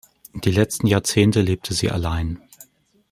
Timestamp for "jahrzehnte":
0.87-1.41